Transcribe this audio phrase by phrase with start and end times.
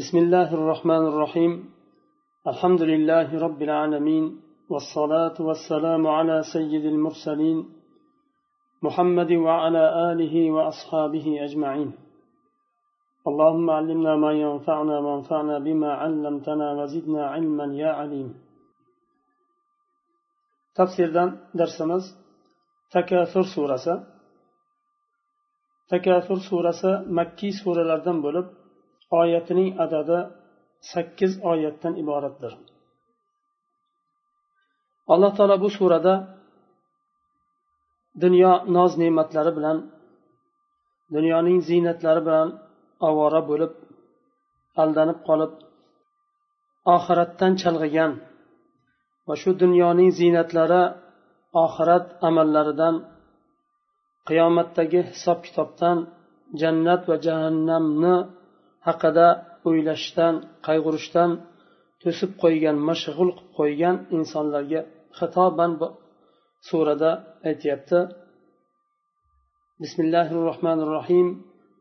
[0.00, 1.52] بسم الله الرحمن الرحيم
[2.52, 4.24] الحمد لله رب العالمين
[4.72, 7.58] والصلاة والسلام على سيد المرسلين
[8.82, 11.90] محمد وعلى آله وأصحابه أجمعين
[13.28, 18.28] اللهم علمنا ما ينفعنا وانفعنا بما علمتنا وزدنا علما يا عليم
[20.74, 21.08] تفسير
[21.58, 22.04] درسمز
[22.92, 23.86] تكاثر سورة
[25.88, 26.82] تكاثر سورة
[27.18, 28.65] مكي سورة لردن بولب
[29.20, 30.18] oyatining adadi
[30.92, 32.52] sakkiz oyatdan iboratdir.
[35.12, 36.14] Alloh taolo bu surada
[38.24, 39.78] dunyo noz ne'matlari bilan
[41.14, 42.48] dunyoning ziynatlari bilan
[43.08, 43.72] ovora bo'lib
[44.82, 45.52] aldanib qolib
[46.94, 48.12] oxiratdan chalg'igan
[49.26, 50.82] va shu dunyoning ziynatlari
[51.64, 52.94] oxirat amallaridan
[54.28, 55.98] qiyomatdagi hisob kitobdan
[56.60, 58.16] jannat va jahannamni
[58.87, 59.27] haqida
[59.69, 60.35] o'ylashdan
[60.67, 61.31] qayg'urishdan
[62.01, 64.81] to'sib qo'ygan mashg'ul qilib qo'ygan insonlarga
[65.19, 65.71] xitoban
[66.67, 67.11] surada
[67.49, 67.99] aytyapti
[69.81, 71.27] bismillahi rohmanir rohim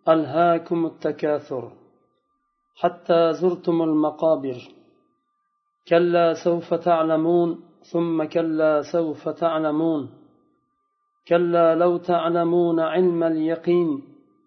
[0.08, 1.72] ألهاكم التكاثر
[2.74, 4.58] حتى زرتم المقابر
[5.88, 7.60] كلا سوف تعلمون
[7.92, 10.10] ثم كلا سوف تعلمون
[11.28, 14.02] كلا لو تعلمون علم اليقين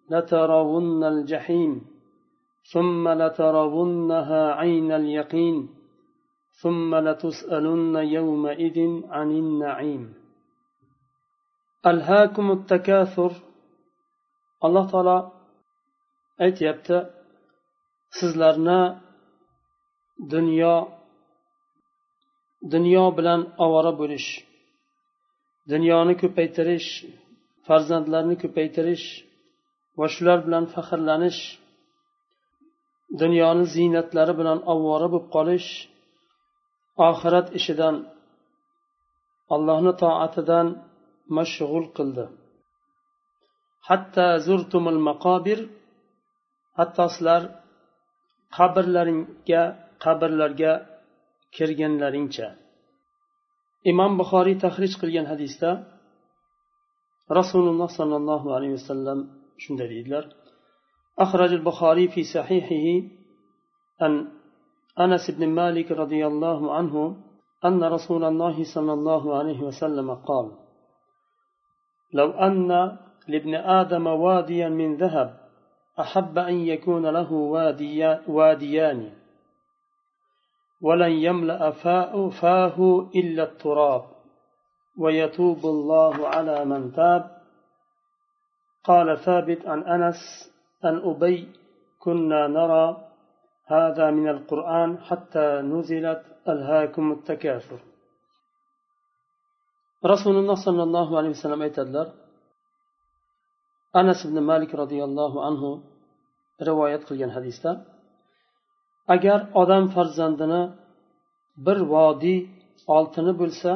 [0.10, 1.87] لترون الجحيم
[2.74, 5.58] ثم لترونها عين اليقين
[6.62, 8.78] ثم لتسألن يومئذ
[9.16, 10.04] عن النعيم
[11.90, 13.32] ألهاكم التكاثر
[14.66, 15.18] الله تعالى
[16.46, 16.98] aytyapti
[18.18, 18.82] sizlarni
[20.34, 20.76] dunyo
[22.74, 24.30] dunyo bilan ovora bo'lish
[25.72, 26.90] dunyoni ko'paytirish
[27.68, 29.06] farzandlarni ko'paytirish
[30.00, 31.42] va shular bilan faxrlanish
[33.23, 35.69] dunyoni ziynatlari bilan ovvora bo'lib qolish
[37.09, 37.95] oxirat ishidan
[39.55, 40.67] allohni toatidan
[41.37, 42.25] mashg'ul qildi.
[43.89, 45.59] Hatto zurtumul maqobir
[46.79, 47.43] hatto sizlar
[48.57, 49.63] qabrlaringga
[50.05, 50.73] qabrlarga
[51.57, 52.49] kirganlaringcha.
[53.91, 55.71] Imom buxoriy tahrij qilgan hadisda
[57.39, 59.19] rasululloh sollallohu alayhi vasallam
[59.63, 60.25] shunday deydilar.
[61.19, 63.09] أخرج البخاري في صحيحه
[64.03, 64.29] أن
[65.01, 67.17] أنس بن مالك رضي الله عنه
[67.65, 70.53] أن رسول الله صلى الله عليه وسلم قال
[72.13, 72.99] لو أن
[73.29, 75.49] لابن آدم واديا من ذهب
[76.01, 79.13] أحب أن يكون له واديا واديان
[80.83, 81.71] ولن يملأ
[82.31, 84.05] فاه إلا التراب
[84.99, 87.39] ويتوب الله على من تاب.
[88.85, 90.17] قال ثابت عن أنس
[90.88, 91.38] أن أبي
[92.04, 92.86] كنا نرى
[93.74, 97.80] هذا من القرآن حتى نزلت ألهاكم التكاثر
[100.14, 102.08] رسول الله صلى الله عليه وسلم aytadilar
[104.00, 105.70] anas ibn malik roziyallohu anhu
[106.68, 107.72] rivoyat qilgan hadisda
[109.16, 110.62] agar odam farzandini
[111.66, 112.40] bir vodiy
[112.96, 113.72] oltini bo'lsa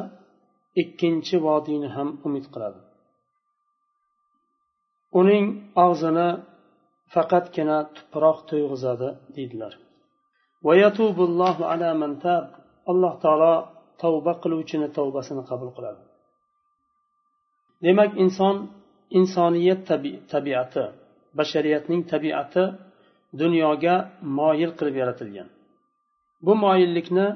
[0.82, 2.80] ikkinchi vodiyni ham umid qiladi
[5.20, 5.46] uning
[5.86, 6.28] og'zini
[7.15, 9.73] faqatgina tuproq to'yg'izadi deydilar.
[12.91, 13.55] Alloh taolo
[14.03, 16.03] tavba qiluvchini tavbasini qabul qiladi.
[17.85, 18.57] Demak inson
[19.19, 19.81] insoniyat
[20.33, 20.85] tabiati
[21.39, 22.65] bashariyatning tabiati
[23.43, 23.95] dunyoga
[24.39, 25.49] moyil qilib yaratilgan.
[26.45, 27.27] Bu moyillikni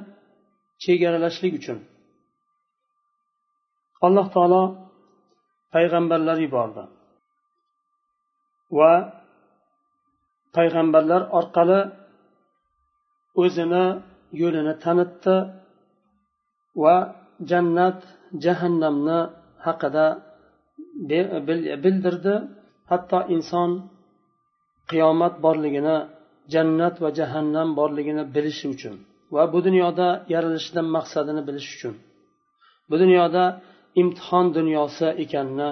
[0.85, 1.79] chegaralashlik uchun
[4.07, 4.63] alloh taolo
[5.75, 6.85] payg'ambarlar yubordi.
[8.79, 8.93] Va
[10.57, 11.81] payg'ambarlar orqali
[13.43, 13.85] o'zini
[14.43, 15.37] yo'lini tanitdi
[16.83, 16.97] va
[17.51, 17.99] jannat
[18.45, 19.21] jahannamni
[19.67, 20.07] haqida
[21.85, 22.35] bildirdi.
[22.91, 23.71] Hatto inson
[24.91, 25.97] qiyomat borligini
[26.55, 28.95] jannat va jahannam borligini bilishi uchun
[29.35, 31.95] va bu dunyoda yaralishdan maqsadini bilish uchun.
[32.91, 33.45] Bu dunyoda
[34.01, 35.71] imtihon dunyosi ekanini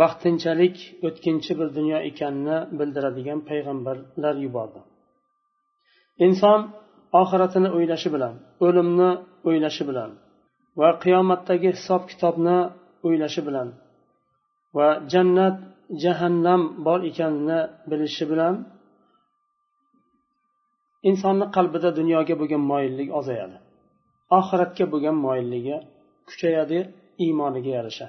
[0.00, 0.76] vaqtinchalik
[1.06, 4.80] o'tkinchi bir dunyo ekanini bildiradigan payg'ambarlar yubordi.
[6.26, 6.60] Inson
[7.20, 8.34] oxiratini o'ylashi bilan
[8.66, 9.10] o'limni
[9.48, 10.10] o'ylashi bilan
[10.80, 12.58] va qiyomatdagi hisob kitobni
[13.06, 13.68] o'ylashi bilan
[14.76, 15.56] va jannat
[16.02, 17.60] jahannam bor ekanini
[17.90, 18.54] bilishi bilan
[21.08, 23.56] insonni qalbida dunyoga bo'lgan moyillik ozayadi.
[24.38, 25.76] Oxiratga bo'lgan moyilligi
[26.28, 26.78] kuchayadi
[27.24, 28.06] iymoniga yarasha.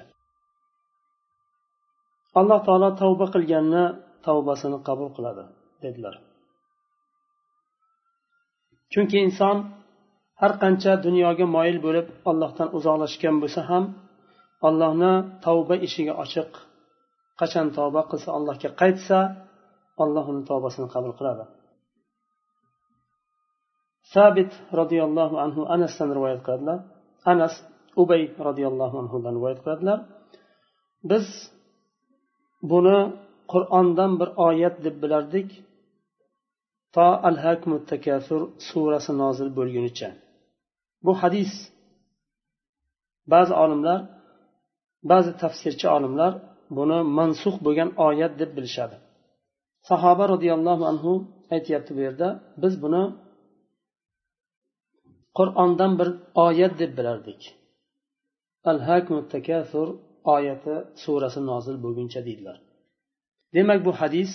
[2.38, 3.84] Alloh taolo tavba qilganni
[4.26, 5.44] tavbasini qabul qiladi
[5.84, 6.14] dedilar.
[8.92, 9.56] Chunki inson
[10.40, 13.84] har qancha dunyoga moyil bo'lib allohdan uzoqlashgan bo'lsa ham
[14.68, 15.12] allohni
[15.46, 16.50] tavba eshigi ochiq
[17.40, 19.18] qachon tavba qilsa allohga qaytsa
[20.02, 21.44] alloh uni tavbasini qabul qiladi.
[24.14, 24.50] Sabit
[24.80, 26.78] roziyallohu anhu anasdan rivoyat qiladilar.
[27.32, 27.54] Anas
[28.02, 29.98] ubay roziyallohu anhudan rivoyat qiladilar.
[31.10, 31.26] Biz
[32.70, 32.98] buni
[33.52, 35.48] qur'ondan bir oyat deb bilardik.
[36.94, 37.36] To al
[37.92, 40.10] takasur surasi nozil bo'lgunicha.
[41.04, 41.52] Bu hadis
[43.32, 44.00] ba'zi olimlar
[45.10, 46.32] ba'zi tafsirchi olimlar
[46.78, 48.96] buni mansux bo'lgan oyat deb bilishadi.
[49.88, 51.12] Sahoba roziyallohu anhu
[51.54, 52.28] aytyapti bu yerda
[52.62, 53.02] biz buni
[55.38, 56.08] qur'ondan bir
[56.46, 57.40] oyat deb bilardik.
[58.70, 58.78] Al
[59.34, 59.88] takasur
[60.34, 62.56] oyati surasi nozil bo'lguncha deydilar
[63.54, 64.32] demak bu hadis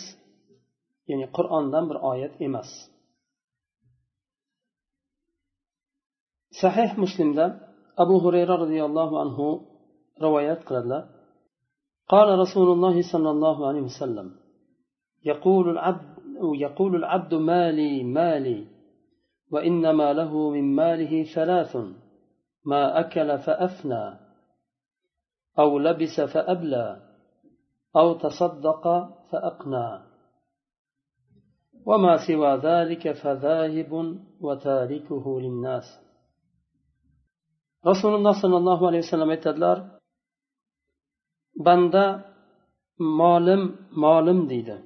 [1.10, 2.70] ya'ni qur'ondan bir oyat emas
[6.62, 7.46] sahih muslimda
[8.04, 9.48] abu hurayra roziyallohu anhu
[10.26, 11.04] rivoyat qiladilar
[12.16, 14.28] قال رسول الله صلى الله عليه وسلم
[15.32, 16.08] يقول العبد
[16.66, 18.60] يقول العبد مالي مالي
[19.52, 21.74] وإنما له من ماله ثلاث
[22.66, 24.06] ما أكل فأفنى
[25.61, 26.87] أو لبس فأبلى
[27.97, 28.85] أو تصدق
[29.31, 29.89] فأقنى
[31.87, 33.93] وما سوى ذلك فذاهب
[34.41, 35.87] وتاركه للناس
[37.87, 39.79] رسول الله صلى الله عليه وسلم aytadilar
[41.67, 42.05] banda
[42.99, 43.63] molim
[44.03, 44.77] molim deydi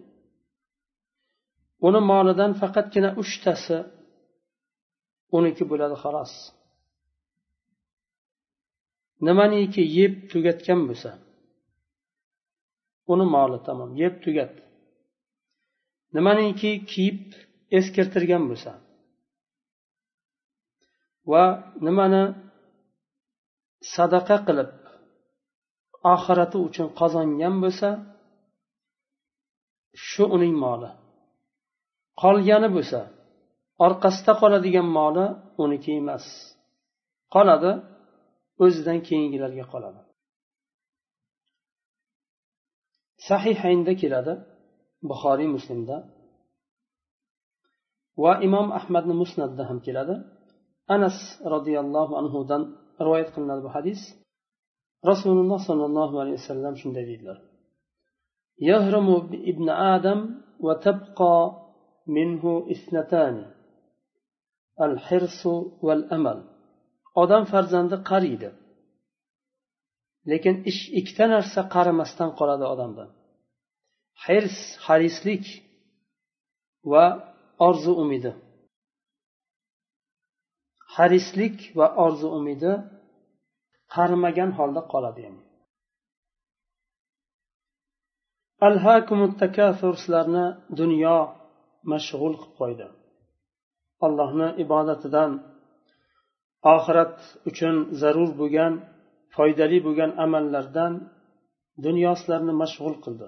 [1.86, 3.78] uni molidan faqatgina uchtasi
[5.36, 6.32] uniki bo'ladi xolos
[9.27, 11.11] Nimaniki yeb tugatgan bo'lsa
[13.11, 14.53] uni moli tamom yeb tugat.
[16.15, 17.21] Nimaniki kiyib
[17.77, 18.71] eskirtirgan bo'lsa
[21.31, 21.43] va
[21.85, 22.23] nimani
[23.95, 24.71] sadaqa qilib
[26.13, 27.89] oxirati uchun qozongan bo'lsa
[30.07, 30.89] shu uning moli.
[32.21, 32.99] Qolgani bo'lsa
[33.85, 35.25] orqasida qoladigan moli
[35.63, 36.25] uniki emas.
[37.33, 37.71] Qoladi
[38.64, 40.00] o'zidan keyingilarga qoladi
[43.28, 44.32] sahihaynda keladi
[45.10, 45.96] buxoriy muslimda
[48.22, 50.14] va imom ahmadni musnatda ham keladi
[50.94, 51.16] anas
[51.54, 52.62] roziyallohu anhudan
[53.04, 54.00] rivoyat qilinadi bu hadis
[55.10, 57.38] rasululloh sollallohu alayhi vasallam shunday deydilar
[58.70, 59.08] يهرم
[59.52, 60.20] ابن آدم
[60.66, 61.36] وتبقى
[62.06, 62.44] منه
[62.74, 63.34] اثنتان
[64.86, 65.46] الحرص
[65.86, 66.38] والأمل
[67.21, 68.49] odam farzandi qariydi
[70.31, 73.09] lekin ish ikkita narsa qarimasdan qoladi odamdan.
[74.25, 75.45] Hirs harislik
[76.91, 77.05] va
[77.67, 78.31] orzu umidi.
[80.95, 82.73] Harislik va orzu umidi
[83.95, 85.21] qarimagan holda qoladi
[90.01, 90.45] sizlarni
[90.79, 91.17] dunyo
[91.91, 92.87] mashg'ul qilib qo'ydi.
[94.05, 95.31] Allohni ibodatidan
[96.73, 97.15] oxirat
[97.49, 98.73] uchun zarur bo'lgan
[99.35, 100.93] foydali bo'lgan amallardan
[101.85, 103.27] dunyo sizlarni mashg'ul qildi.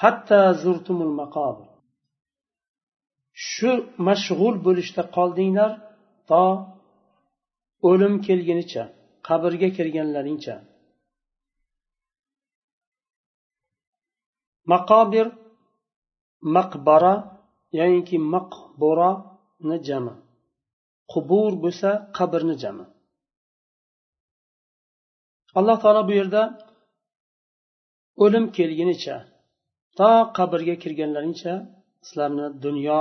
[0.00, 1.68] Hatto zurtumul maqobir
[3.50, 3.70] shu
[4.08, 5.72] mashg'ul bo'lishda qoldinglar
[6.30, 6.44] to
[7.90, 8.84] o'lim kelgunicha
[9.28, 10.56] qabrga kirganlaringcha
[14.72, 15.26] maqobir
[16.56, 17.14] maqbara
[17.78, 20.14] yoinki maqburani jami.
[21.12, 22.86] Qubur bo'lsa qabrni jami.
[25.58, 26.42] Alloh taolo bu yerda
[28.24, 29.16] o'lim kelgunicha
[29.98, 31.54] to qabrga kirganlaringcha
[32.06, 33.00] sizlarni dunyo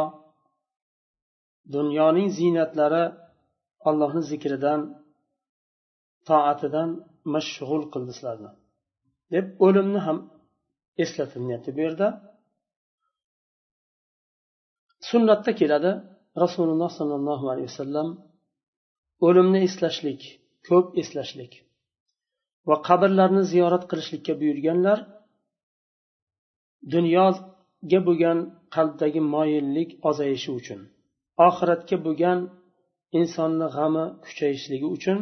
[1.76, 3.04] dunyoning ziynatlari
[3.90, 4.80] allohni zikridan
[6.28, 6.90] toatidan
[7.34, 8.52] mashg'ul qildi sizlarni.
[9.34, 10.18] Deb o'limni ham
[11.04, 12.08] eslatilyapti bu yerda.
[15.10, 15.92] Sunnatda keladi
[16.44, 18.08] rasululloh sollallohu alayhi vasallam
[19.28, 20.22] o'limni eslashlik
[20.68, 21.54] ko'p eslashlik
[22.68, 25.00] va qabrlarni ziyorat qilishlikka buyurganlar
[26.94, 28.38] dunyoga bo'lgan
[28.76, 30.82] qalbdagi moyillik ozayishi uchun
[31.48, 32.40] oxiratga bo'lgan
[33.20, 35.18] insonni g'ami kuchayishligi uchun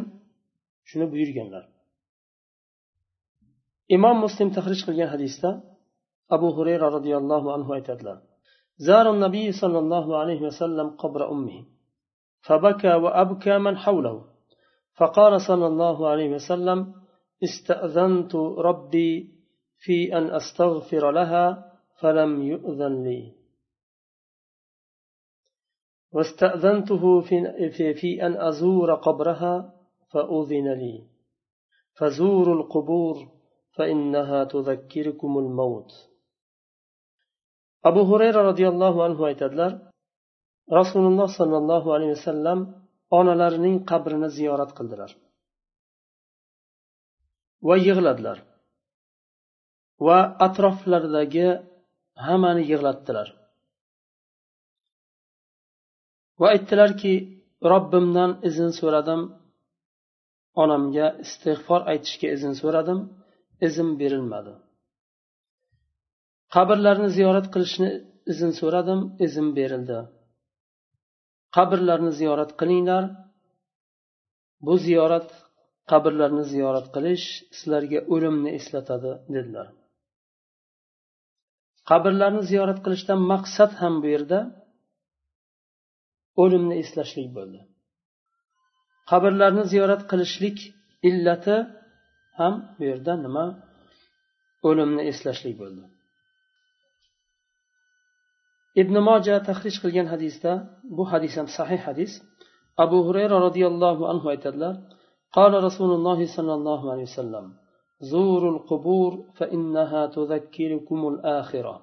[0.88, 1.64] shuni buyurganlar.
[3.96, 5.50] Imom muslim tahrij qilgan hadisda
[6.34, 8.18] abu hurayra roziyallohu anhu aytadilar
[8.86, 11.64] زار النبي صلى الله عليه وسلم قبر أمه.
[12.40, 14.24] فبكى وأبكى من حوله.
[14.94, 16.94] فقال صلى الله عليه وسلم
[17.44, 18.34] استأذنت
[18.68, 19.34] ربي
[19.78, 23.32] في أن أستغفر لها فلم يؤذن لي.
[26.12, 27.20] واستأذنته
[28.00, 29.74] في, أن أزور قبرها
[30.10, 31.06] فأذن لي.
[31.94, 33.16] فزوروا القبور
[33.72, 36.11] فإنها تذكركم الموت.
[37.88, 39.72] abu hurayra roziyallohu anhu aytadilar
[40.78, 42.58] rasululloh sollallohu alayhi vasallam
[43.18, 45.10] onalarining qabrini ziyorat qildilar.
[47.68, 48.38] Va yig'ladilar.
[50.06, 51.46] Va atroflaridagi
[52.26, 53.28] hammani yig'latdilar.
[56.40, 57.14] Va aytdilarki
[57.72, 59.20] robbimdan izn so'radim
[60.62, 62.98] onamga istig'for aytishga izn so'radim
[63.66, 64.52] izn berilmadi.
[66.54, 67.90] Qabrlarni ziyorat qilishni
[68.32, 69.98] izn so'radim izn berildi.
[71.56, 73.04] Qabrlarni ziyorat qilinglar.
[74.66, 75.28] Bu ziyorat
[75.90, 77.26] qabrlarni ziyorat qilish
[77.58, 79.68] sizlarga o'limni eslatadi dedilar.
[81.90, 84.40] Qabrlarni ziyorat qilishdan maqsad ham bu yerda
[86.42, 87.60] o'limni eslashlik bo'ldi.
[89.10, 90.58] Qabrlarni ziyorat qilishlik
[91.08, 91.56] illati
[92.40, 93.46] ham bu yerda nima?
[94.68, 95.84] O'limni eslashlik bo'ldi.
[98.81, 100.51] ibn moja tahrij qilgan hadisda
[100.95, 102.11] bu hadis ham sahih hadis
[102.83, 104.75] abu hurayra roziyallohu anhu aytadilar
[105.37, 107.45] قال رسول الله صلى الله عليه وسلم
[108.13, 111.75] زوروا القبور فإنها تذكركم الآخرة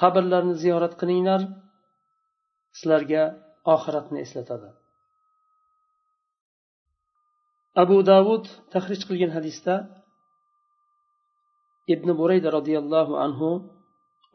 [0.00, 1.40] qabrlarni ziyorat qilinglar
[2.76, 3.22] sizlarga
[3.74, 4.68] oxiratni eslatadi
[7.82, 9.74] abu davud tahrij qilgan hadisda
[11.94, 13.50] ibn burayda roziyallohu anhu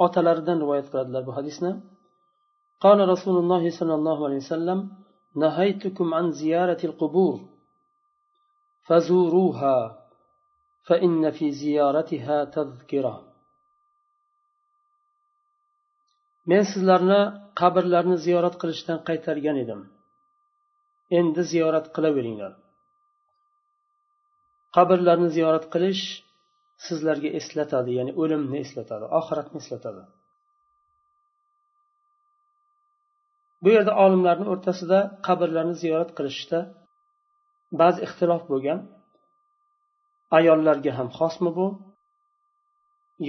[0.05, 1.71] otalaridan rivoyat qiladilar bu hadisni
[2.85, 4.79] قال رسول الله صلى الله عليه وسلم
[5.43, 7.37] نهيتكم عن زيارة القبور
[8.87, 9.77] فزوروها
[10.87, 13.15] فإن في زيارتها تذكرة
[16.49, 17.21] men sizlarni
[17.61, 19.81] qabrlarni ziyorat qilishdan qaytargan edim
[21.19, 22.53] endi ziyorat qilaveringlar
[24.75, 26.03] qabrlarni ziyorat qilish
[26.86, 30.02] sizlarga eslatadi ya'ni o'limni eslatadi oxiratni eslatadi.
[33.62, 36.58] Bu yerda olimlarni o'rtasida qabrlarni ziyorat qilishda
[37.80, 38.80] ba'zi ixtilof bo'lgan
[40.38, 41.66] ayollarga ham xosmi bu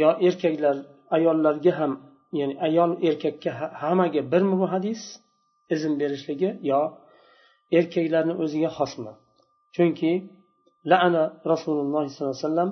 [0.02, 0.76] yo erkaklar
[1.18, 1.92] ayollarga ham
[2.40, 3.52] ya'ni ayol erkakka
[3.82, 5.02] hammaga birmi bu hadis
[5.76, 6.82] izn berishligi yo
[7.78, 9.14] erkaklarni o'ziga xosmi?
[9.76, 10.12] Chunki
[10.92, 12.72] la'ana rasululloh sollallohu alayhi vasallam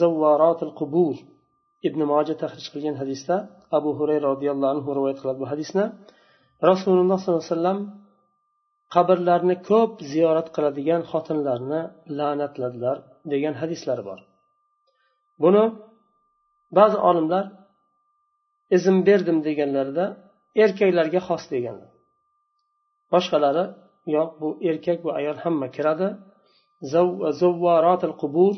[0.00, 1.14] zavvarotil qubur
[1.88, 3.36] ibn moja tahrij qilgan hadisda
[3.78, 5.84] abu hurayra roziyallohu anhu rivoyat qiladi bu hadisni.
[6.70, 7.78] Rasululloh sollallohu alayhi vasallam
[8.94, 11.80] qabrlarni ko'p ziyorat qiladigan xotinlarni
[12.18, 12.96] la'natladilar
[13.32, 14.20] degan hadislari bor.
[15.42, 15.64] Buni
[16.78, 17.44] ba'zi olimlar
[18.76, 20.06] izn berdim deganlarida
[20.64, 21.90] erkaklarga xos deganlar.
[23.12, 23.64] Boshqalari
[24.14, 26.08] yo'q bu erkak bu ayol hamma kiradi.
[28.22, 28.54] Qubur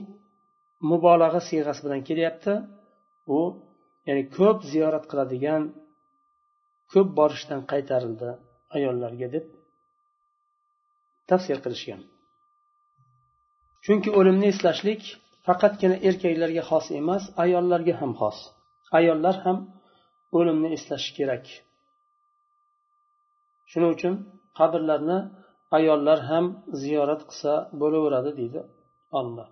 [0.91, 2.55] mubolag'a siyg'asi bilan kelyapti.
[3.37, 3.39] U
[4.07, 5.63] ya'ni ko'p ziyorat qiladigan
[6.93, 8.31] ko'p borishdan qaytarildi
[8.77, 9.47] ayollarga deb
[11.31, 12.01] tafsir qilishgan.
[13.85, 15.03] Chunki o'limni eslashlik
[15.47, 18.39] faqatgina erkaklarga xos emas ayollarga ham xos.
[18.99, 19.59] Ayollar ham
[20.39, 21.45] o'limni eslashi kerak.
[23.71, 24.15] Shuning uchun
[24.59, 25.19] qabrlarni
[25.79, 26.45] ayollar ham
[26.83, 28.61] ziyorat qilsa bo'laveradi deydi
[29.21, 29.49] olloh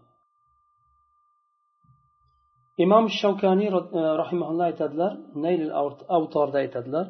[2.83, 3.69] imom shavkaniy
[4.21, 5.11] rahimaulloh aytadilar
[5.45, 5.63] nayl
[6.17, 7.07] avtorda aytadilar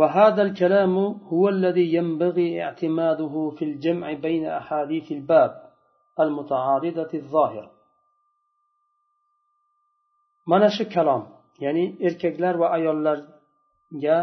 [0.00, 0.94] وهذا الكلام
[1.32, 5.52] هو الذي ينبغي اعتماده في الجمع بين أحاديث الباب
[6.24, 7.70] المتعارضة الظاهرة
[10.50, 11.22] mana shu kalom
[11.64, 14.18] ya'ni erkaklar va ayollarga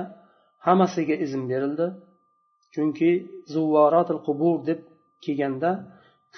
[0.66, 1.88] hammasiga izn berildi
[2.74, 3.12] chunki
[3.54, 4.80] zuvvorotil qubur deb
[5.26, 5.72] kelganda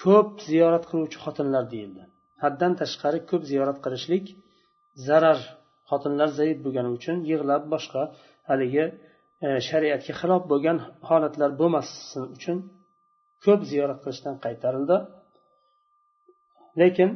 [0.02, 2.02] ko'p ziyorat qiluvchi xotinlar deyildi
[2.43, 4.25] Haddan tashqari ko'p ziyorat qilishlik
[5.07, 5.39] zarar
[5.89, 8.01] xotinlar zaif bo'lgani uchun yig'lab boshqa
[8.49, 8.85] haligi
[9.45, 10.77] e, shariatga xilof bo'lgan
[11.09, 12.57] holatlar bo'lmasin uchun
[13.45, 14.97] ko'p ziyorat qilishdan qaytarildi.
[16.81, 17.09] Lekin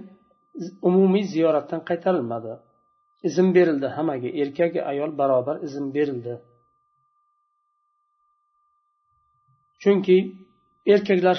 [0.89, 2.53] umumiy ziyoratdan qaytarilmadi.
[3.29, 6.33] Izn berildi hammaga erkak ayol barobar izn berildi.
[9.81, 10.17] Chunki
[10.93, 11.37] erkaklar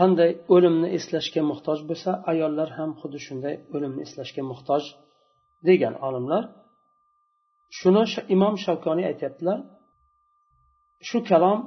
[0.00, 4.82] qanday o'limni eslashga muhtoj bo'lsa ayollar ham xuddi shunday o'limni eslashga muhtoj
[5.68, 6.44] degan olimlar
[7.78, 8.04] shuni
[8.34, 9.58] imom shavkoniy aytyaptilar
[11.08, 11.60] shu kalom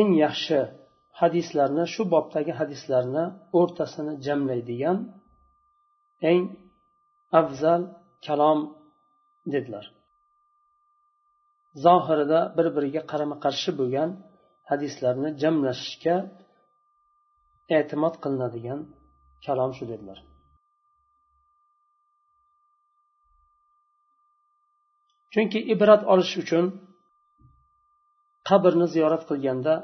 [0.00, 0.58] eng yaxshi
[1.20, 3.24] hadislarni shu bobdagi hadislarni
[3.60, 4.98] o'rtasini jamlaydigan
[6.30, 6.42] eng
[7.40, 7.82] afzal
[8.26, 8.58] kalom
[9.52, 9.86] dedilar.
[11.84, 14.10] Zohirida bir biriga qarama qarshi bo'lgan
[14.72, 16.16] hadislarni jamlashishga
[17.76, 18.80] e'timod qilinadigan
[19.46, 20.18] kalom shu dedilar.
[25.32, 26.64] Chunki ibrat olish uchun
[28.48, 29.74] qabrni ziyorat qilganda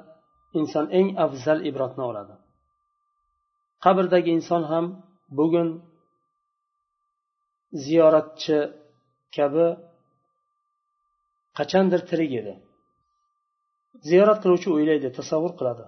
[0.58, 2.34] inson eng afzal ibratni oladi.
[3.84, 4.86] Qabrdagi inson ham
[5.38, 5.68] bugun
[7.84, 8.58] ziyoratchi
[9.36, 9.66] kabi
[11.58, 12.54] qachondir tirik edi.
[14.10, 15.84] Ziyorat qiluvchi o'ylaydi tasavvur qiladi.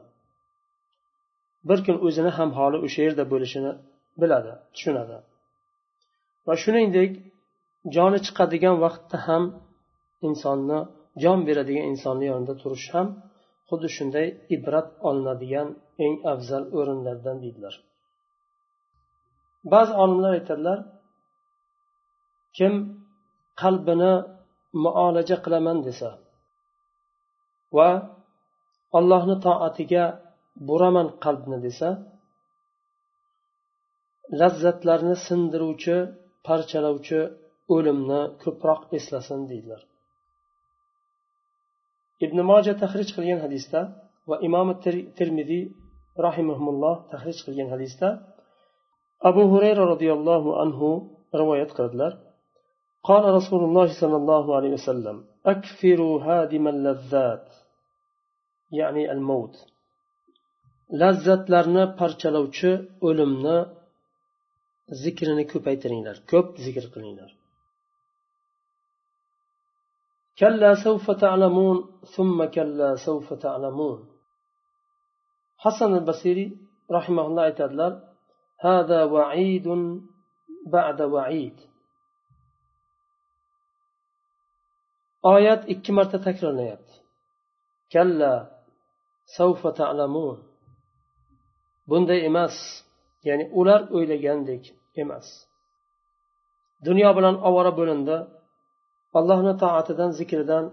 [1.69, 3.73] Bir kun o'zini ham holi o'sha yerda bo'lishini
[4.21, 5.17] biladi tushunadi.
[6.47, 7.11] Va shuningdek
[7.97, 9.45] joni chiqadigan vaqtda ham
[10.29, 10.79] insonni
[11.23, 13.07] jon beradigan insonni yonida turish ham
[13.69, 14.27] xuddi shunday
[14.57, 15.69] ibrat olinadigan
[16.05, 17.75] eng afzal o'rinlardan deydilar.
[19.73, 20.79] Ba'zi olimlar aytadilar
[22.59, 22.75] kim
[23.63, 24.13] qalbini
[24.85, 26.09] muolaja qilaman desa
[27.78, 27.90] va
[28.98, 30.04] allohni toatiga
[30.68, 31.90] buraman qalbni desa
[34.40, 35.98] lazzatlarni sindiruvchi
[36.48, 37.20] parchalovchi
[37.76, 39.82] o'limni ko'proq eslasin deydilar
[42.26, 43.82] ibn moja tahrij qilgan hadisda
[44.30, 44.68] va imom
[45.20, 45.64] termiziy
[46.26, 48.08] rahimahulloh tahrij qilgan hadisda
[49.30, 50.90] abu hurayra roziyallohu anhu
[51.40, 52.14] rivoyat qiladilar
[53.10, 55.18] قال رسول الله صلى الله عليه وسلم
[55.54, 57.48] أكثروا هادم اللذات
[58.79, 59.55] ya'ni al mavt
[61.01, 62.73] lazzatlarni parchalovchi
[63.09, 63.59] o'limni
[65.03, 67.31] zikrini ko'paytiringlar ko'p zikr qilinglar.
[70.41, 71.79] كلا سوف تعلمون
[72.17, 73.99] ثم كلا سوف تعلمون
[75.59, 76.47] حسن البصيري
[76.91, 77.89] رحمه الله تعالى
[78.61, 79.67] هذا وعيد
[80.67, 81.61] بعد وعيد
[85.27, 86.79] آيات اكي مرتا تكرر
[87.93, 88.60] كلا
[91.91, 92.57] bunday emas.
[93.29, 94.65] Ya'ni ular o'ylagandek
[95.03, 95.27] emas.
[96.87, 98.17] Dunyo bilan ovora bo'lindi.
[99.19, 100.65] Allohni toatidan zikridan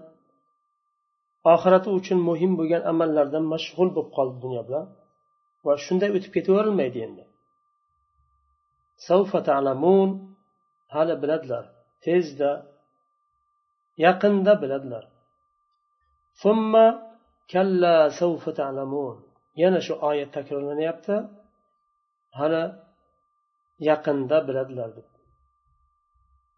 [1.54, 4.86] oxirati uchun muhim bo'lgan amallardan mashg'ul bo'lib qoldi dunyo bilan.
[5.66, 7.24] Va shunday o'tib ketaverilmaydi endi.
[9.50, 10.10] ta'lamun
[10.96, 11.66] hali biladilar.
[12.06, 12.52] Tezda
[14.06, 15.04] yaqinda biladilar.
[19.62, 21.16] Yana shu oyat takrorlanyapti
[22.40, 22.64] hali
[23.90, 25.08] yaqinda biladilar deb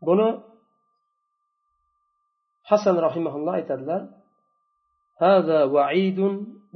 [0.08, 0.30] buni
[2.70, 4.04] hasan rahimaulloh aytadilar
[5.28, 6.20] هذا وعيد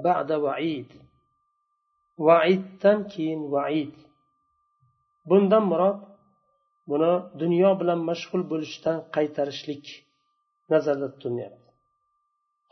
[0.07, 0.89] بعد وعيد
[2.27, 3.95] vaiddan keyin vaid
[5.29, 5.99] bundan murod
[6.89, 9.85] buni dunyo bilan mashg'ul bo'lishdan qaytarishlik
[10.71, 11.62] nazarda tutilyapti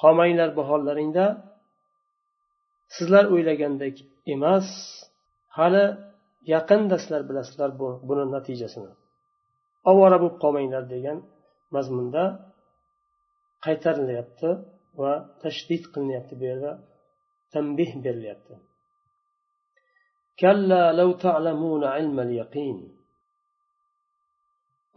[0.02, 1.26] qolmanglar bu hollaringda
[2.96, 3.96] sizlar o'ylagandek
[4.34, 4.68] emas.
[5.58, 5.86] Hali
[6.54, 8.92] yaqinda sizlar bilasizlar bu buni natijasini.
[9.92, 11.18] Ovora bo'lib qolmanglar degan
[11.76, 12.24] mazmunda
[13.66, 14.50] qaytarilyapti
[15.02, 15.12] va
[15.44, 16.72] tashdid qilinyapti bu yerda
[17.54, 18.54] tanbeh berilyapti.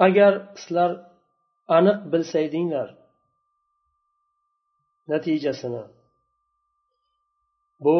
[0.06, 0.90] Agar sizlar
[1.78, 2.88] aniq bilsaydinglar
[5.12, 5.82] natijasini.
[7.84, 7.96] Bu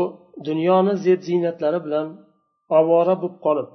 [0.48, 2.06] dunyoni zeb ziynatlari bilan
[2.78, 3.70] ovora bo'lib qolib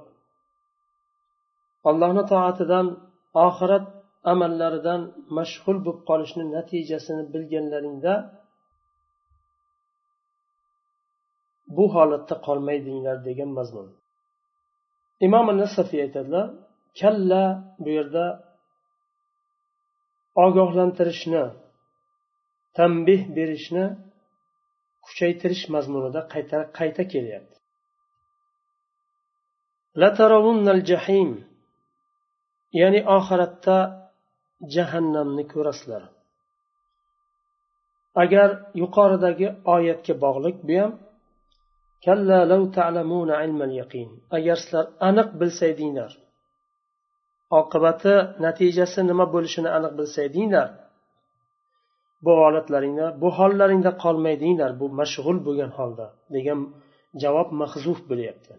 [1.88, 2.86] allohni toatidan
[3.46, 3.86] oxirat
[4.32, 5.00] amallaridan
[5.36, 8.14] mashg'ul bo'lib qolishni natijasini bilganlaringda
[11.76, 13.88] bu holatda qolmaydinglar degan mazmun.
[15.26, 16.46] Imom nasafiy aytadilar
[17.00, 17.42] kalla
[17.82, 18.24] bu yerda
[20.44, 21.44] ogohlantirishni
[22.76, 23.84] tanbeh berishni
[25.04, 27.56] kuchaytirish mazmunida qayta qayta kelyapti.
[32.80, 33.76] Ya'ni oxiratda
[34.74, 36.02] jahannamni ko'rasizlar.
[38.22, 38.48] Agar
[38.82, 40.92] yuqoridagi oyatga bog'liq bu ham
[44.36, 46.12] agar sizlar aniq bilsaydinglar
[47.60, 50.68] oqibati natijasi nima bo'lishini aniq bilsaydinglar
[52.24, 56.58] bu holatlaringda bu hollaringda qolmaydinglar bu mashg'ul bo'lgan holda degan
[57.22, 58.52] javob mahzuf bo'lyapti.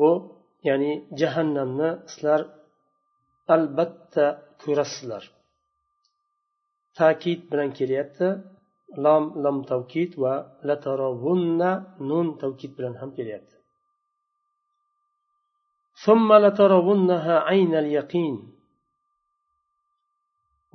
[0.00, 0.10] Bu
[0.68, 2.40] ya'ni jahannamni sizlar
[3.54, 4.26] albatta
[4.62, 5.24] ko'rasizlar.
[6.98, 8.28] Ta'kid bilan kelyapti
[9.04, 10.34] lom lom tavkid va
[10.68, 11.70] latarovunna
[12.08, 13.53] nun tavkid bilan ham kelyapti.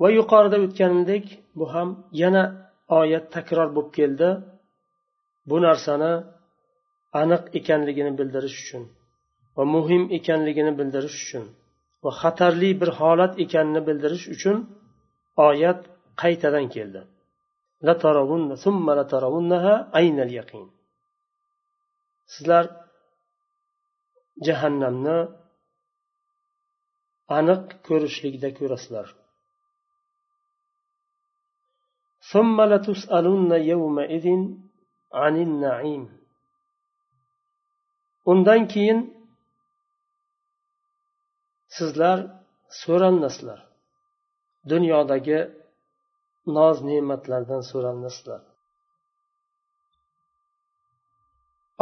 [0.00, 1.24] Va yuqorida o'tganidek
[1.58, 1.88] bu ham
[2.22, 2.42] yana
[3.00, 4.28] oyat takror bo'lib keldi.
[5.48, 6.12] Bu narsani
[7.20, 8.84] aniq ekanligini bildirish uchun
[9.56, 11.44] va muhim ekanligini bildirish uchun
[12.04, 14.56] va xatarli bir holat ekanini bildirish uchun
[15.48, 15.80] oyat
[16.22, 17.00] qaytadan keldi.
[22.32, 22.64] Sizlar
[24.46, 25.18] jahannamni
[27.38, 29.08] aniq ko'rishlikda ko'rasizlar.
[38.32, 38.98] Undan keyin
[41.76, 42.18] sizlar
[42.82, 43.60] so'ralmasizlar.
[44.72, 45.40] Dunyodagi
[46.56, 48.42] noz ne'matlardan so'ralmasizlar.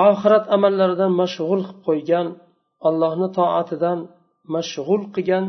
[0.08, 2.26] Oxirat amallaridan mashg'ul qilib qo'ygan
[2.88, 3.98] allohni toatidan
[4.54, 5.46] mashg'ul qilgan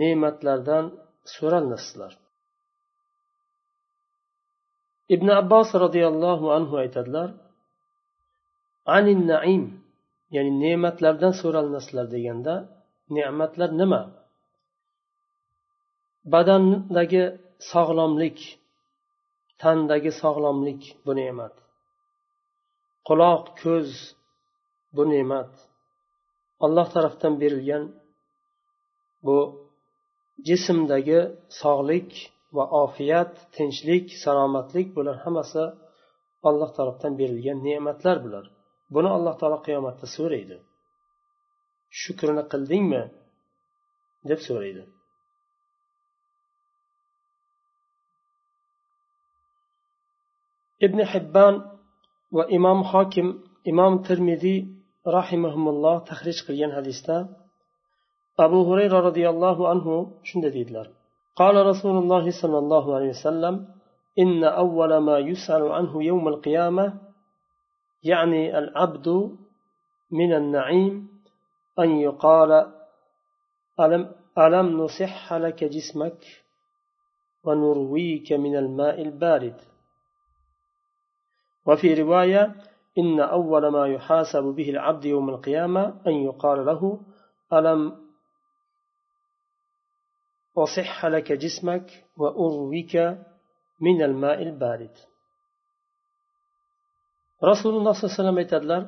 [0.00, 0.84] ne'matlardan
[1.34, 2.12] so'ralmasizlar
[5.14, 7.28] ibn abbos roziyallohu anhu aytadilar
[8.96, 9.64] anin naim
[10.34, 12.54] ya'ni ne'matlardan so'ralmaslar deganda
[13.16, 14.02] ne'matlar nima?
[16.32, 17.24] Badandagi
[17.70, 18.38] sog'lomlik
[19.62, 21.54] tandagi sog'lomlik bu ne'mat.
[23.08, 23.90] Quloq ko'z
[24.96, 25.52] bu ne'mat.
[26.64, 27.84] Alloh tarafdan berilgan
[29.26, 29.38] bu
[30.48, 31.20] jismdagi
[31.60, 32.10] sog'lik
[32.56, 35.64] va ofiyat tinchlik salomatlik bular hammasi
[36.48, 38.44] alloh tarafdan berilgan ne'matlar bular
[38.94, 40.56] buni alloh taolo qiyomatda so'raydi
[42.00, 43.02] shukrini qildingmi
[44.30, 44.82] deb so'raydi
[50.86, 51.54] ibn hibbon
[52.36, 53.28] va imom hokim
[53.72, 54.60] imom termiziy
[55.06, 57.16] rahimahumulloh tahrij qilgan hadisda
[58.38, 59.94] abu hurayra roziyallohu anhu
[60.28, 60.88] shunday deydilar.
[61.36, 63.54] قال رسول الله صلى الله عليه وسلم
[64.18, 67.00] إن أول ما يسأل عنه يوم القيامة
[68.04, 69.08] يعني العبد
[70.10, 71.08] من النعيم
[71.78, 72.72] أن يقال
[73.80, 76.20] ألم, ألم نصح لك جسمك
[77.44, 79.56] ونرويك من الماء البارد
[81.66, 82.54] وفي رواية
[82.97, 86.81] إن أول ما يحاسب به العبد يوم القيامة أن يقال له
[87.53, 87.81] ألم
[90.57, 92.95] أصح لك جسمك وأرويك
[93.81, 94.95] من الماء البارد
[97.43, 98.83] رسول الله صلى الله عليه وسلم aytadilar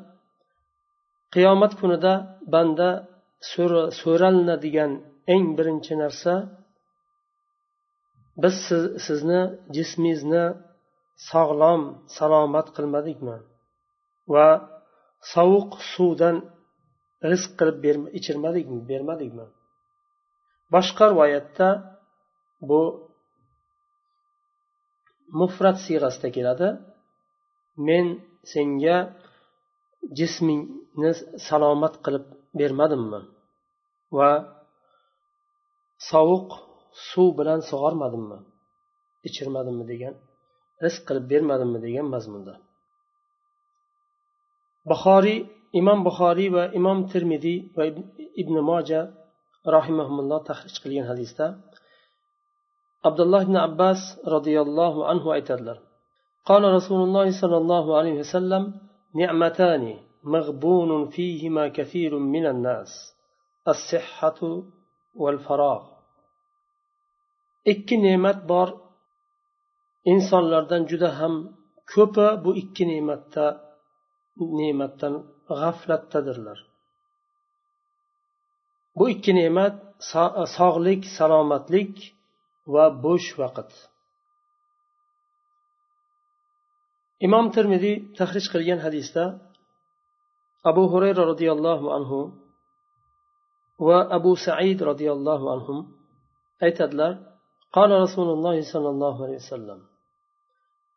[1.33, 2.13] qiyomat kunida
[2.53, 2.89] banda
[4.01, 4.91] so'ralinadigan
[5.33, 6.33] eng birinchi narsa
[8.43, 8.55] biz
[9.05, 9.41] sizni
[9.75, 10.45] jismingizni
[11.31, 11.81] sog'lom
[12.17, 13.35] salomat qilmadikmi
[14.32, 14.46] Va
[15.34, 16.36] sovuq suvdan
[17.30, 17.76] rizq qilib
[18.18, 19.46] ichirmadikmi bermadikmi?
[20.74, 21.68] Boshqa rivoyatda
[22.68, 22.80] bu
[25.40, 26.68] mufrat siyg'asida keladi.
[27.88, 28.06] Men
[28.52, 28.96] senga
[30.18, 31.10] jismingni
[31.48, 32.26] salomat qilib
[32.60, 33.20] bermadimmi?
[34.18, 34.30] Va
[36.10, 36.48] sovuq
[37.08, 38.38] suv bilan sug'ormadimmi?
[39.28, 40.14] Ichirmadimmi degan
[40.84, 42.54] rizq qilib bermadimmi degan mazmunda.
[44.89, 45.39] buxoriy
[45.79, 47.83] imom buxoriy va imom termiziy va
[48.41, 49.01] ibn moja
[49.75, 51.45] rahimahulloh tahrij qilgan hadisda
[53.07, 53.99] abdulloh ibn abbas
[54.35, 55.79] roziyallohu anhu aytadilar
[56.49, 58.63] قال رسول الله صلى الله عليه وسلم
[59.21, 59.83] نعمتان
[60.33, 62.91] مغبون فيهما كثير من الناس
[63.73, 64.39] الصحة
[65.21, 65.81] والفراغ
[67.73, 68.67] ikki ne'mat bor
[70.11, 71.33] insonlardan juda ham
[71.93, 73.45] ko'pi bu ikki ne'matda
[74.59, 75.13] ne'matdan
[75.59, 76.59] g'aflatdadirlar
[78.97, 79.75] bu ikki ne'mat
[80.57, 81.93] sog'lik salomatlik
[82.73, 83.71] va bo'sh vaqt
[87.25, 89.23] imom termiziy tahrij qilgan hadisda
[90.69, 92.19] abu hurayra roziyallohu anhu
[93.87, 95.75] va abu said roziyallohu anhu
[96.67, 97.13] aytadilar
[97.77, 99.79] قال رسول الله صلى الله عليه وسلم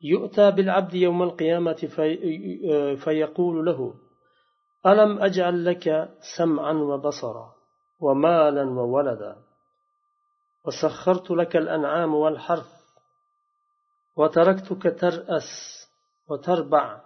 [0.01, 3.93] يؤتى بالعبد يوم القيامة في فيقول له
[4.86, 7.55] ألم أجعل لك سمعا وبصرا
[7.99, 9.36] ومالا وولدا؟
[10.65, 12.77] وسخرت لك الأنعام والحرث
[14.15, 15.49] وتركتك ترأس
[16.29, 17.01] وتربع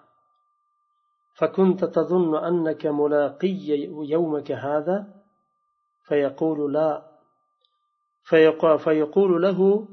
[1.35, 3.67] فكنت تظن أنك ملاقي
[4.09, 5.07] يومك هذا؟
[6.07, 7.11] فيقول لا
[8.77, 9.87] فيقول له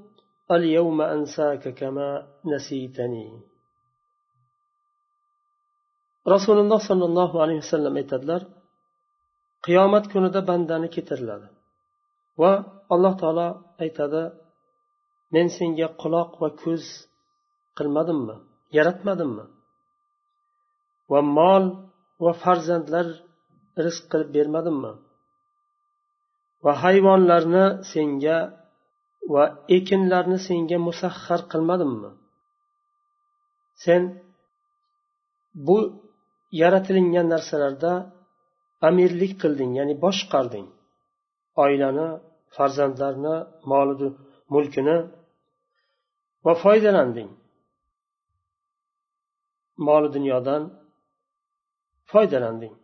[0.51, 3.53] اليوم أنساك كما نسيتني
[6.31, 8.41] rasululloh sollallohu alayhi vasallam aytadilar
[9.65, 11.47] qiyomat kunida bandani keltiriladi
[12.41, 12.51] va
[12.93, 13.47] alloh taolo
[13.83, 14.23] aytadi
[15.33, 16.83] men senga quloq va ko'z
[17.77, 18.36] qilmadimmi
[18.77, 19.45] yaratmadimmi
[21.12, 21.63] va mol
[22.23, 23.07] va farzandlar
[23.86, 24.93] rizq qilib bermadimmi
[26.65, 28.38] va hayvonlarni senga
[29.33, 29.43] va
[29.77, 32.12] ekinlarni senga musahhar qilmadimmi
[33.83, 34.01] sen
[35.67, 35.77] bu
[36.62, 37.91] yaratilingan narsalarda
[38.88, 40.67] amirlik qilding ya'ni boshqarding
[41.63, 42.07] oilani
[42.55, 43.36] farzandlarni
[43.71, 44.07] moli
[44.53, 44.97] mulkini
[46.45, 47.29] va foydalanding
[49.88, 50.62] moli dunyodan
[52.12, 52.75] foydalanding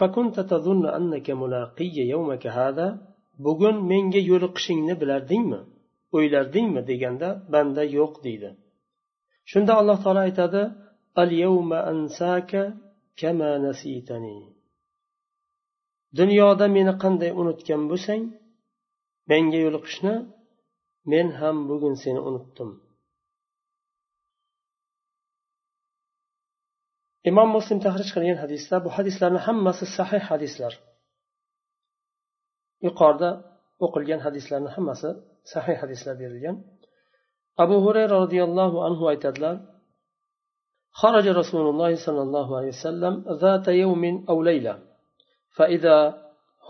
[0.00, 3.09] فكنت تظن أنك ملاقي يومك هذا
[3.45, 5.61] bugun menga yo'liqishingni bilardingmi?
[6.15, 6.81] O'ylardingmi?
[6.89, 8.49] deganda banda yo'q deydi.
[9.51, 10.61] Shunda alloh taolo aytadi
[11.21, 12.63] al yawma ansaka
[13.21, 14.37] kama nasitani.
[16.19, 18.23] Dunyoda meni qanday unutgan bo'lsang
[19.31, 20.13] menga yo'liqishni
[21.11, 22.69] men ham bugun seni unutdim.
[27.29, 30.73] Imom muslim tahrij qilgan hadislar bu hadislarni hammasi sahih hadislar.
[32.87, 33.29] Yuqorida
[33.85, 35.09] o'qilgan hadislarni hammasi
[35.53, 36.55] sahih hadislar berilgan.
[37.63, 39.55] Abu hurayra roziyallohu anhu aytadilar
[40.93, 43.13] خرج رسول الله صلى الله عليه وسلم
[43.43, 44.79] ذات يوم أو ليلة
[45.55, 45.97] فإذا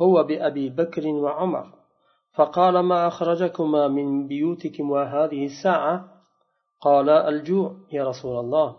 [0.02, 1.74] هو بأبي بكر وعمر
[2.34, 5.95] فقال ما أخرجكما من بيوتكم وهذه الساعة
[6.82, 8.76] قال الجوع يا رسول الله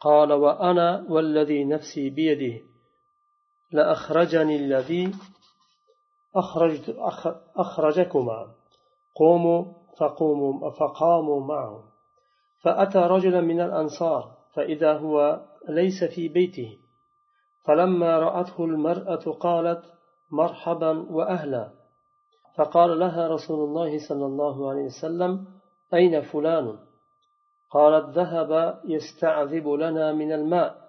[0.00, 2.60] قال وأنا والذي نفسي بيده
[3.72, 5.12] لأخرجني الذي
[6.36, 6.96] أخرجت
[7.56, 8.46] أخرجكما.
[9.14, 9.64] قوموا
[9.98, 11.84] فقوموا فقاموا معه
[12.62, 16.78] فأتى رجلا من الأنصار فإذا هو ليس في بيته.
[17.64, 19.84] فلما رأته المرأة قالت
[20.30, 21.70] مرحبا وأهلا.
[22.56, 25.46] فقال لها رسول الله صلى الله عليه وسلم
[25.94, 26.78] أين فلان؟
[27.70, 30.82] قالت ذهب يستعذب لنا من الماء.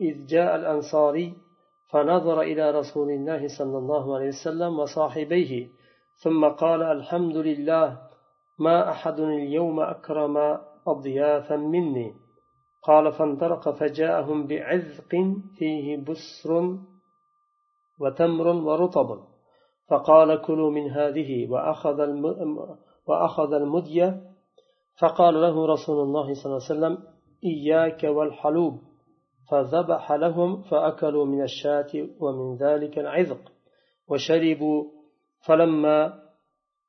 [0.00, 1.47] إذ جاء الأنصاري
[1.92, 5.68] فنظر إلى رسول الله صلى الله عليه وسلم وصاحبيه
[6.22, 7.98] ثم قال الحمد لله
[8.58, 12.14] ما أحد اليوم أكرم أضيافا مني.
[12.82, 15.12] قال فانطلق فجاءهم بعذق
[15.58, 16.78] فيه بسر
[18.00, 19.18] وتمر ورطب
[19.88, 21.50] فقال كلوا من هذه.
[21.50, 21.98] وأخذ
[23.06, 24.20] وأخذ المدية
[25.00, 26.98] فقال له رسول الله صلى الله عليه وسلم
[27.44, 28.87] إياك والحلوب.
[29.50, 33.52] فذبح لهم فأكلوا من الشاة ومن ذلك العذق
[34.08, 34.84] وشربوا.
[35.46, 36.22] فلما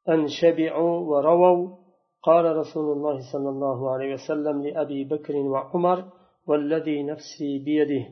[0.10, 1.76] أن شبعوا ورووا
[2.24, 6.06] قال رسول الله صلى الله عليه وسلم لأبي بكر وعمر
[6.48, 8.06] والذي نفسي بيده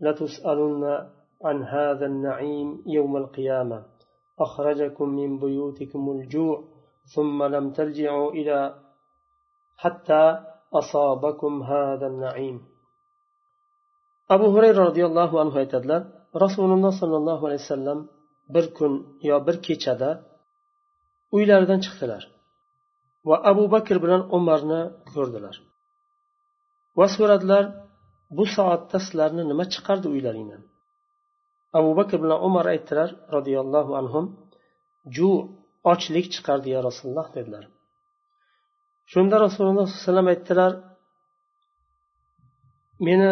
[0.00, 1.08] لتسألن
[1.44, 3.84] عن هذا النعيم يوم القيامة.
[4.40, 6.64] أخرجكم من بيوتكم الجوع
[7.14, 8.74] ثم لم ترجعوا إلى
[9.76, 10.40] حتى
[10.74, 12.67] أصابكم هذا النعيم.
[14.34, 16.02] abu hurayra roziyallohu anhu aytadilar
[16.44, 17.98] rasululloh sollallohu alayhi vasallam
[18.54, 18.92] bir kun
[19.30, 20.10] yo bir kechada
[21.36, 22.22] uylaridan chiqdilar
[23.28, 24.80] va abu bakr bilan umarni
[25.12, 25.56] ko'rdilar.
[26.98, 27.64] Va so'radilar
[28.36, 30.62] bu soatda sizlarni nima chiqardi uylaringdan?
[31.78, 34.26] Abu bakr bilan umar aytdilar roziyallohu anhum
[35.16, 35.30] ju
[35.92, 37.64] ochlik chiqardi ya rasululloh dedilar.
[39.12, 40.72] Shunda rasululloh sallallohu alayhi vasallam aytdilar
[43.06, 43.30] meni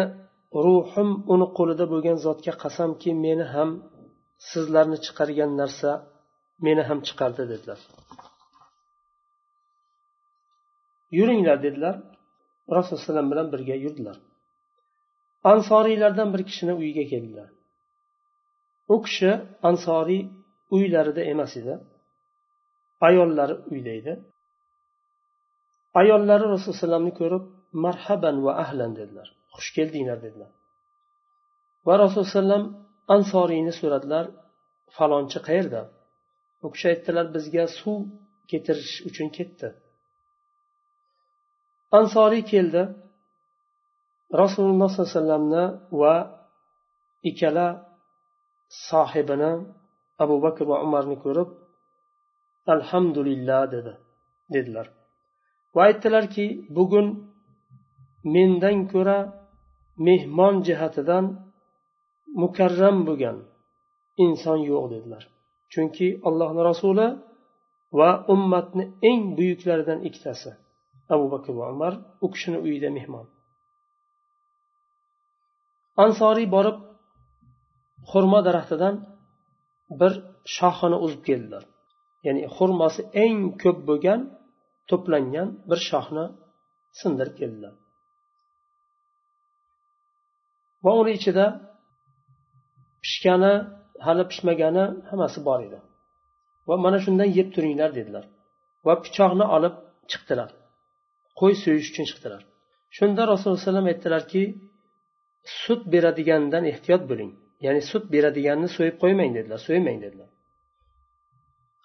[0.55, 3.69] ruhim uni qo'lida bo'lgan zotga qasamki meni ham
[4.49, 5.91] sizlarni chiqargan narsa
[6.65, 7.79] meni ham chiqardi dedilar.
[11.17, 11.95] Yuringlar dedilar.
[12.77, 14.17] Rasululloh alayhi bilan birga yurdilar.
[15.53, 17.49] Ansoriylardan bir kishini uyiga keldilar.
[18.93, 19.31] U kishi
[19.69, 20.21] ansoriy
[20.75, 21.73] uylarida emas edi.
[23.07, 24.13] Ayollari uyda edi.
[25.99, 27.43] Ayollari rasululloh alayhivasallamni ko'rib
[27.83, 29.27] marhaban va ahlan dedilar.
[29.55, 30.51] Xush keldinglar dedilar.
[31.85, 32.63] Va rasululloh alayhivasallam
[33.15, 34.25] ansoriyni so'radilar
[34.95, 35.81] falonchi qayerda?
[36.65, 37.99] U kishi aytdilar bizga suv
[38.49, 39.67] keltirish uchun ketdi.
[41.99, 42.83] Ansoriy keldi.
[44.41, 45.65] Rasululloh sollallohu alayhi vasallamni
[46.01, 46.15] va
[47.29, 47.67] ikkala
[48.89, 49.51] sohibini
[50.23, 51.49] abu bakr va umarni ko'rib
[52.73, 53.93] alhamdulillah dedi
[54.53, 54.87] dedilar.
[55.75, 56.45] Va aytdilarki
[56.77, 57.07] bugun
[58.35, 59.19] mendan ko'ra
[60.07, 61.25] mehmon jihatidan
[62.41, 63.37] mukarram bo'lgan
[64.25, 65.23] inson yo'q dedilar.
[65.73, 67.07] Chunki allohni rasuli
[67.99, 70.51] va ummatni eng buyuklaridan ikkitasi
[71.13, 71.93] abu bakr va umar
[72.25, 73.25] u kishini uyida mehmon.
[76.03, 76.77] Ansoriy borib
[78.09, 78.95] xurmo daraxtidan
[79.99, 80.13] bir
[80.57, 81.63] shoxini uzib keldilar.
[82.25, 84.21] Ya'ni xurmosi eng ko'p bo'lgan
[84.89, 86.25] to'plangan bir shoxni
[86.99, 87.73] sindirib keldilar.
[90.85, 91.45] Va uni ichida
[93.03, 93.53] pishgani
[94.05, 95.79] hali pishmagani hammasi bor edi.
[96.67, 98.25] Va mana shundan yeb turinglar dedilar.
[98.85, 99.75] Va pichoqni olib
[100.11, 100.49] chiqdilar.
[101.39, 102.41] Qo'y so'yish uchun chiqdilar.
[102.97, 104.43] Shunda rasululloh alayhi vasallam aytdilarki
[105.61, 107.31] sut beradigandan ehtiyot bo'ling.
[107.65, 109.59] Ya'ni sut beradiganni so'yib qo'ymang dedilar.
[109.67, 110.29] So'ymang dedilar.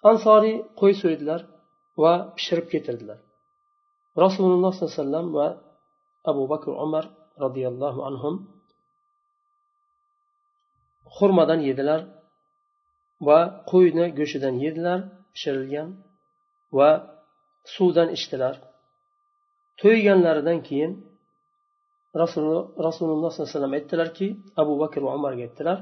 [0.09, 1.41] Ansoriy qo'y so'ydilar
[2.03, 3.19] va pishirib ketirdilar.
[4.23, 5.47] Rasululloh sollallohu alayhi vasallam va
[6.31, 7.05] abu bakr umar
[7.43, 8.29] roziyallohu anhu
[11.17, 12.01] xurmadan yedilar
[13.27, 13.39] va
[13.71, 14.99] qo'yni go'shtidan yedilar
[15.33, 15.89] pishirilgan
[16.77, 16.89] va
[17.73, 18.55] suvdan ichdilar.
[19.81, 20.91] To'yganlaridan keyin
[22.21, 24.27] rasululloh sollallohu alayhi vasallam aytdilarki
[24.61, 25.77] abu bakr va umarga aytdilar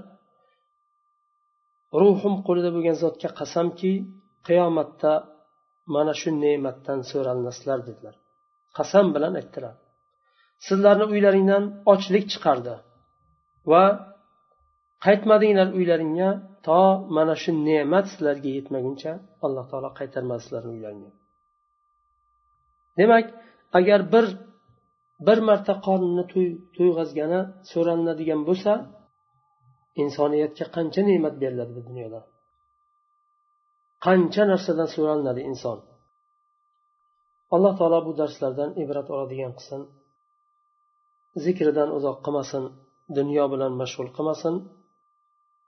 [2.02, 3.92] ruhim qo'lida bo'lgan zotga qasamki
[4.48, 5.12] qiyomatda
[5.96, 8.16] mana shu ne'matdan so'ralmaslar dedilar.
[8.78, 9.76] Qasam bilan aytdilar.
[10.68, 11.64] Sizlarni uylaringdan
[11.94, 12.76] ochlik chiqardi
[13.72, 13.84] va
[15.06, 16.30] qaytmadinglar uylaringga
[16.68, 16.82] to
[17.16, 19.12] mana shu ne'mat sizlarga yetmaguncha
[19.46, 21.12] alloh taolo qaytarmadi sizlarni uylaringga
[23.00, 23.26] demak
[23.80, 24.26] agar bir
[25.28, 26.24] bir marta qornini
[26.78, 27.40] to'yg'azgani
[27.72, 28.72] so'ralinadigan bo'lsa
[30.04, 32.20] insoniyatga qancha ne'mat beriladi bu dunyoda?
[34.06, 35.78] Qancha narsadan so'ralinadi inson?
[37.56, 39.82] Alloh taolo bu darslardan ibrat oladigan qilsin.
[41.46, 42.64] Zikridan uzoq qilmasin
[43.18, 44.56] dunyo bilan mashg'ul qilmasin.